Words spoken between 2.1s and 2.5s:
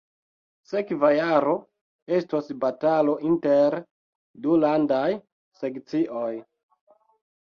estos